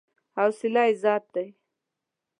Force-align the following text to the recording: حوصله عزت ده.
حوصله 0.37 0.81
عزت 0.89 1.23
ده. 1.33 1.45